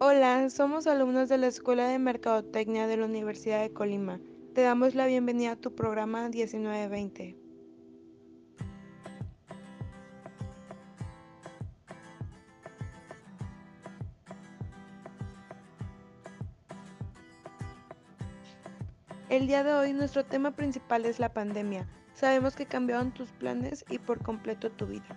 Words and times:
Hola, 0.00 0.50
somos 0.50 0.88
alumnos 0.88 1.28
de 1.28 1.38
la 1.38 1.46
Escuela 1.46 1.86
de 1.86 2.00
Mercadotecnia 2.00 2.88
de 2.88 2.96
la 2.96 3.06
Universidad 3.06 3.62
de 3.62 3.72
Colima. 3.72 4.20
Te 4.52 4.62
damos 4.62 4.96
la 4.96 5.06
bienvenida 5.06 5.52
a 5.52 5.56
tu 5.56 5.72
programa 5.76 6.28
1920. 6.28 7.36
El 19.28 19.46
día 19.46 19.62
de 19.62 19.74
hoy 19.74 19.92
nuestro 19.92 20.24
tema 20.24 20.50
principal 20.56 21.04
es 21.06 21.20
la 21.20 21.32
pandemia. 21.32 21.86
Sabemos 22.14 22.56
que 22.56 22.66
cambiaron 22.66 23.14
tus 23.14 23.30
planes 23.30 23.84
y 23.88 24.00
por 24.00 24.20
completo 24.24 24.72
tu 24.72 24.86
vida. 24.86 25.16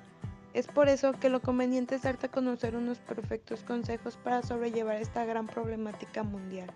Es 0.57 0.65
por 0.65 0.89
eso 0.89 1.11
que 1.11 1.29
lo 1.29 1.39
conveniente 1.39 1.93
es 1.93 2.01
darte 2.01 2.25
a 2.25 2.31
conocer 2.31 2.75
unos 2.75 2.97
perfectos 2.97 3.61
consejos 3.61 4.17
para 4.17 4.41
sobrellevar 4.41 4.95
esta 4.95 5.23
gran 5.23 5.45
problemática 5.45 6.23
mundial. 6.23 6.67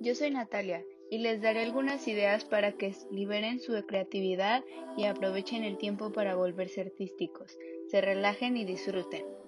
Yo 0.00 0.14
soy 0.14 0.30
Natalia 0.30 0.82
y 1.10 1.18
les 1.18 1.42
daré 1.42 1.62
algunas 1.62 2.08
ideas 2.08 2.46
para 2.46 2.72
que 2.72 2.94
liberen 3.10 3.60
su 3.60 3.74
creatividad 3.84 4.64
y 4.96 5.04
aprovechen 5.04 5.62
el 5.62 5.76
tiempo 5.76 6.10
para 6.10 6.36
volverse 6.36 6.80
artísticos, 6.80 7.58
se 7.90 8.00
relajen 8.00 8.56
y 8.56 8.64
disfruten. 8.64 9.43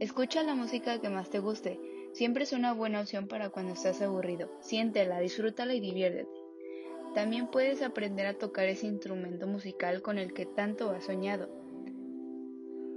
Escucha 0.00 0.44
la 0.44 0.54
música 0.54 1.00
que 1.00 1.08
más 1.08 1.28
te 1.28 1.40
guste. 1.40 1.80
Siempre 2.12 2.44
es 2.44 2.52
una 2.52 2.72
buena 2.72 3.00
opción 3.00 3.26
para 3.26 3.50
cuando 3.50 3.72
estás 3.72 4.00
aburrido. 4.00 4.48
Siéntela, 4.60 5.18
disfrútala 5.18 5.74
y 5.74 5.80
diviértete. 5.80 6.30
También 7.16 7.48
puedes 7.48 7.82
aprender 7.82 8.26
a 8.26 8.34
tocar 8.34 8.68
ese 8.68 8.86
instrumento 8.86 9.48
musical 9.48 10.00
con 10.00 10.18
el 10.18 10.32
que 10.32 10.46
tanto 10.46 10.90
has 10.90 11.04
soñado. 11.04 11.48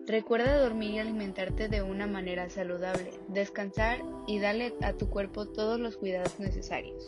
Recuerda 0.06 0.62
dormir 0.62 0.92
y 0.92 1.00
alimentarte 1.00 1.70
de 1.70 1.82
una 1.82 2.06
manera 2.06 2.52
saludable, 2.52 3.12
descansar 3.30 4.04
y 4.28 4.38
darle 4.38 4.76
a 4.82 4.94
tu 4.94 5.10
cuerpo 5.10 5.48
todos 5.48 5.80
los 5.80 5.98
cuidados 5.98 6.40
necesarios. 6.40 7.08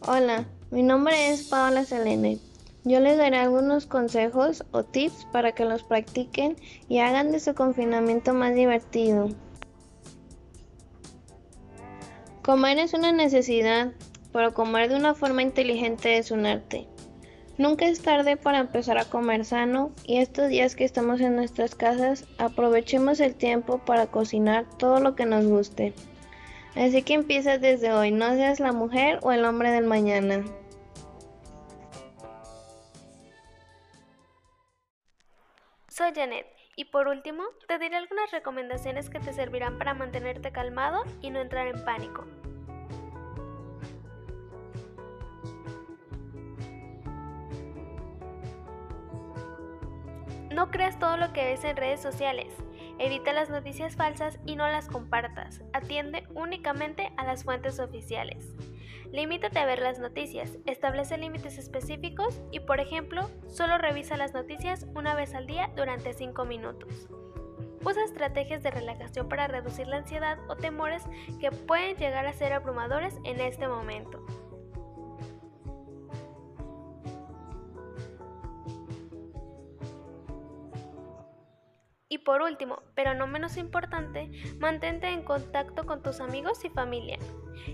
Hola, 0.00 0.48
mi 0.72 0.82
nombre 0.82 1.30
es 1.30 1.44
Paola 1.44 1.84
Selene. 1.84 2.38
Yo 2.86 3.00
les 3.00 3.18
daré 3.18 3.38
algunos 3.38 3.84
consejos 3.86 4.64
o 4.70 4.84
tips 4.84 5.26
para 5.32 5.50
que 5.50 5.64
los 5.64 5.82
practiquen 5.82 6.54
y 6.88 7.00
hagan 7.00 7.32
de 7.32 7.40
su 7.40 7.52
confinamiento 7.52 8.32
más 8.32 8.54
divertido. 8.54 9.30
Comer 12.44 12.78
es 12.78 12.94
una 12.94 13.10
necesidad, 13.10 13.90
pero 14.32 14.54
comer 14.54 14.88
de 14.88 14.94
una 14.94 15.14
forma 15.14 15.42
inteligente 15.42 16.16
es 16.16 16.30
un 16.30 16.46
arte. 16.46 16.86
Nunca 17.58 17.88
es 17.88 18.02
tarde 18.02 18.36
para 18.36 18.60
empezar 18.60 18.98
a 18.98 19.04
comer 19.04 19.44
sano 19.44 19.90
y 20.04 20.18
estos 20.18 20.48
días 20.48 20.76
que 20.76 20.84
estamos 20.84 21.20
en 21.20 21.34
nuestras 21.34 21.74
casas 21.74 22.24
aprovechemos 22.38 23.18
el 23.18 23.34
tiempo 23.34 23.78
para 23.84 24.06
cocinar 24.06 24.64
todo 24.78 25.00
lo 25.00 25.16
que 25.16 25.26
nos 25.26 25.44
guste. 25.44 25.92
Así 26.76 27.02
que 27.02 27.14
empieza 27.14 27.58
desde 27.58 27.92
hoy, 27.92 28.12
no 28.12 28.32
seas 28.36 28.60
la 28.60 28.70
mujer 28.70 29.18
o 29.22 29.32
el 29.32 29.44
hombre 29.44 29.72
del 29.72 29.86
mañana. 29.86 30.44
Soy 35.96 36.12
Janet 36.14 36.46
y 36.76 36.84
por 36.84 37.08
último 37.08 37.42
te 37.68 37.78
diré 37.78 37.96
algunas 37.96 38.30
recomendaciones 38.30 39.08
que 39.08 39.18
te 39.18 39.32
servirán 39.32 39.78
para 39.78 39.94
mantenerte 39.94 40.52
calmado 40.52 41.04
y 41.22 41.30
no 41.30 41.40
entrar 41.40 41.68
en 41.68 41.82
pánico. 41.86 42.26
No 50.50 50.70
creas 50.70 50.98
todo 50.98 51.16
lo 51.16 51.32
que 51.32 51.44
ves 51.44 51.64
en 51.64 51.78
redes 51.78 52.02
sociales. 52.02 52.65
Evita 52.98 53.32
las 53.32 53.50
noticias 53.50 53.94
falsas 53.94 54.38
y 54.46 54.56
no 54.56 54.66
las 54.68 54.88
compartas. 54.88 55.62
Atiende 55.72 56.24
únicamente 56.34 57.12
a 57.16 57.24
las 57.24 57.44
fuentes 57.44 57.78
oficiales. 57.78 58.54
Limítate 59.12 59.58
a 59.58 59.66
ver 59.66 59.80
las 59.80 59.98
noticias, 59.98 60.58
establece 60.66 61.18
límites 61.18 61.58
específicos 61.58 62.40
y, 62.50 62.60
por 62.60 62.80
ejemplo, 62.80 63.30
solo 63.48 63.78
revisa 63.78 64.16
las 64.16 64.34
noticias 64.34 64.86
una 64.94 65.14
vez 65.14 65.34
al 65.34 65.46
día 65.46 65.70
durante 65.76 66.12
5 66.12 66.44
minutos. 66.44 67.08
Usa 67.84 68.02
estrategias 68.02 68.62
de 68.62 68.70
relajación 68.70 69.28
para 69.28 69.46
reducir 69.46 69.86
la 69.86 69.98
ansiedad 69.98 70.38
o 70.48 70.56
temores 70.56 71.04
que 71.38 71.52
pueden 71.52 71.96
llegar 71.96 72.26
a 72.26 72.32
ser 72.32 72.52
abrumadores 72.52 73.18
en 73.24 73.40
este 73.40 73.68
momento. 73.68 74.24
Y 82.08 82.18
por 82.18 82.40
último, 82.40 82.82
pero 82.94 83.14
no 83.14 83.26
menos 83.26 83.56
importante, 83.56 84.30
mantente 84.60 85.08
en 85.08 85.24
contacto 85.24 85.86
con 85.86 86.02
tus 86.02 86.20
amigos 86.20 86.64
y 86.64 86.68
familia. 86.68 87.18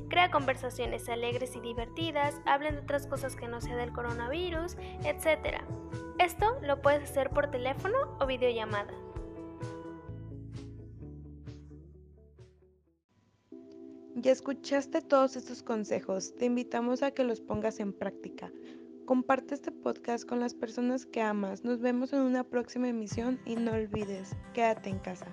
Crea 0.08 0.30
conversaciones 0.30 1.06
alegres 1.10 1.54
y 1.54 1.60
divertidas, 1.60 2.40
hablen 2.46 2.76
de 2.76 2.80
otras 2.80 3.06
cosas 3.06 3.36
que 3.36 3.46
no 3.46 3.60
sea 3.60 3.76
del 3.76 3.92
coronavirus, 3.92 4.76
etc. 5.04 5.62
Esto 6.18 6.58
lo 6.62 6.80
puedes 6.80 7.10
hacer 7.10 7.28
por 7.28 7.50
teléfono 7.50 8.16
o 8.20 8.26
videollamada. 8.26 8.94
Ya 14.14 14.30
escuchaste 14.30 15.02
todos 15.02 15.36
estos 15.36 15.62
consejos, 15.62 16.34
te 16.36 16.46
invitamos 16.46 17.02
a 17.02 17.10
que 17.10 17.24
los 17.24 17.40
pongas 17.40 17.80
en 17.80 17.92
práctica. 17.92 18.50
Comparte 19.06 19.54
este 19.54 19.72
podcast 19.72 20.24
con 20.28 20.38
las 20.38 20.54
personas 20.54 21.06
que 21.06 21.20
amas. 21.20 21.64
Nos 21.64 21.80
vemos 21.80 22.12
en 22.12 22.20
una 22.20 22.44
próxima 22.44 22.88
emisión 22.88 23.40
y 23.44 23.56
no 23.56 23.72
olvides, 23.72 24.36
quédate 24.54 24.90
en 24.90 25.00
casa. 25.00 25.26